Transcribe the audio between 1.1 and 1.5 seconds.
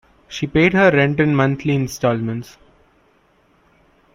in